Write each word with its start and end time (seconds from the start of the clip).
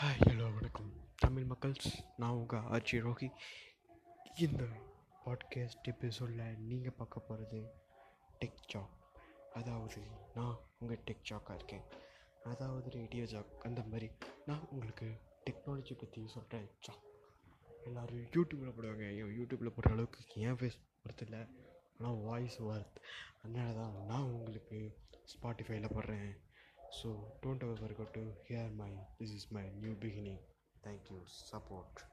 Hi 0.00 0.20
hello 0.20 0.54
வணக்கம். 0.54 0.92
தமிழ் 1.16 1.46
மக்கள்ஸ் 1.50 1.86
நான் 2.16 2.30
உங்கள் 2.30 2.60
ஆர்ச்சி 2.60 3.00
ரோஹி. 3.02 3.30
இந்த 4.34 4.64
பாட்காஸ்ட் 5.24 5.82
எபிசோடில் 5.82 6.58
நீங்கள் 6.58 6.92
பார்க்க 6.92 7.20
போகிறது 7.20 7.70
டெக் 8.40 8.60
ஜாக் 8.66 8.90
அதாவது 9.52 10.02
நான் 10.34 10.60
உங்கள் 10.78 11.00
டெக் 11.04 11.26
ஜாக்காக 11.30 11.54
இருக்கேன். 11.54 11.82
அதாவது 12.44 12.90
ரேடியோ 12.90 13.24
ஜாக் 13.24 13.58
அந்த 13.58 13.82
மாதிரி 13.82 14.10
நான் 14.46 14.68
உங்களுக்கு 14.70 15.20
டெக்னாலஜி 15.50 15.98
பற்றி 15.98 16.28
சொல்கிறேன் 16.28 16.68
ஜாக் 16.80 17.04
எல்லோரும் 17.84 18.18
யூடியூப்பில் 18.18 18.76
போடுவாங்க. 18.78 19.08
ஐயோ 19.08 19.24
யூடியூப்பில் 19.24 19.74
போடுற 19.76 19.90
அளவுக்கு 19.90 20.20
ஏன் 20.34 20.54
ஃபேஸ் 20.54 20.78
இல்லை 21.20 21.46
ஆனால் 21.98 22.16
வாய்ஸ் 22.16 22.62
ஒர்த் 22.62 22.96
அதனால 23.42 23.72
தான் 23.72 24.06
நான் 24.06 24.30
உங்களுக்கு 24.30 24.96
ஸ்பாட்டிஃபைல 25.34 25.90
போடுறேன். 25.94 26.47
so 27.00 27.10
don't 27.42 27.62
ever 27.62 27.76
forget 27.76 28.12
to 28.14 28.22
hear 28.48 28.64
my 28.78 28.90
this 29.20 29.30
is 29.30 29.46
my 29.50 29.64
new 29.82 29.94
beginning. 30.06 30.38
Thank 30.84 31.10
you. 31.10 31.20
Support. 31.26 32.04